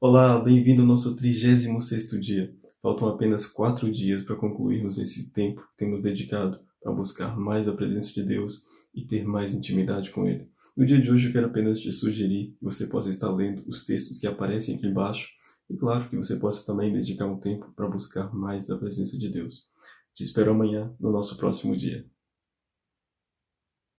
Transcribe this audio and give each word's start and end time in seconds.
Olá, 0.00 0.38
bem-vindo 0.38 0.82
ao 0.82 0.86
nosso 0.86 1.16
36º 1.16 2.20
dia. 2.20 2.54
Faltam 2.80 3.08
apenas 3.08 3.46
quatro 3.46 3.90
dias 3.90 4.22
para 4.22 4.36
concluirmos 4.36 4.96
esse 4.96 5.32
tempo 5.32 5.60
que 5.60 5.76
temos 5.76 6.02
dedicado 6.02 6.60
para 6.80 6.92
buscar 6.92 7.36
mais 7.36 7.66
a 7.66 7.72
presença 7.72 8.12
de 8.12 8.22
Deus 8.22 8.62
e 8.94 9.04
ter 9.04 9.26
mais 9.26 9.52
intimidade 9.52 10.12
com 10.12 10.24
Ele. 10.24 10.48
No 10.76 10.86
dia 10.86 11.02
de 11.02 11.10
hoje 11.10 11.26
eu 11.26 11.32
quero 11.32 11.48
apenas 11.48 11.80
te 11.80 11.90
sugerir 11.90 12.54
que 12.56 12.64
você 12.64 12.86
possa 12.86 13.10
estar 13.10 13.28
lendo 13.32 13.64
os 13.66 13.84
textos 13.84 14.18
que 14.18 14.28
aparecem 14.28 14.76
aqui 14.76 14.86
embaixo 14.86 15.30
e 15.68 15.76
claro 15.76 16.08
que 16.08 16.16
você 16.16 16.36
possa 16.36 16.64
também 16.64 16.92
dedicar 16.92 17.26
um 17.26 17.40
tempo 17.40 17.72
para 17.74 17.88
buscar 17.88 18.32
mais 18.32 18.70
a 18.70 18.78
presença 18.78 19.18
de 19.18 19.28
Deus. 19.28 19.64
Te 20.14 20.22
espero 20.22 20.52
amanhã 20.52 20.94
no 21.00 21.10
nosso 21.10 21.36
próximo 21.36 21.76
dia. 21.76 22.06